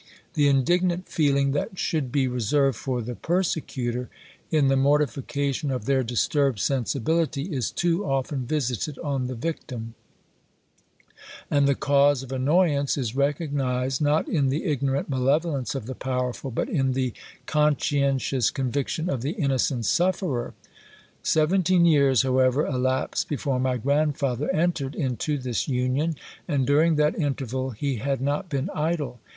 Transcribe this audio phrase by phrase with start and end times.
[0.33, 4.09] The indignant feeling that should be reserved for the persecutor,
[4.49, 9.93] in the mortification of their disturbed sensibility, is too often visited on the victim;
[11.51, 16.49] and the cause of annoyance is recognised not in the ignorant malevolence of the powerful,
[16.49, 17.13] but in the
[17.45, 20.55] conscientious conviction of the innocent sufferer.
[21.21, 26.15] Seventeen years, however, elapsed before my grandfather entered into this union,
[26.47, 29.19] and during that interval he had not been idle.